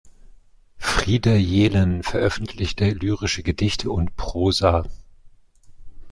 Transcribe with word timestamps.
Frieder 0.79 1.35
Jelen 1.35 2.01
veröffentlichte 2.01 2.89
lyrische 2.89 3.43
Gedichte 3.43 3.91
und 3.91 4.15
Prosa. 4.15 4.85